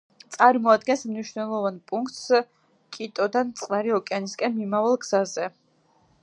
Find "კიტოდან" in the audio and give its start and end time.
2.97-3.53